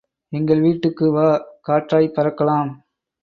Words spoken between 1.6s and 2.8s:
காற்றாய்ப் பறக்கலாம்.